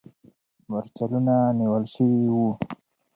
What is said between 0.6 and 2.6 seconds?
مرچلونه نیول سوي وو.